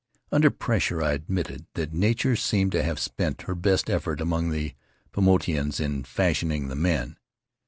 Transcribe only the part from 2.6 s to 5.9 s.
to have spent her best effort among the Paumotuans